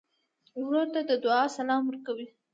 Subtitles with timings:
[0.63, 2.27] ورور ته د دعا سلام ورکوې.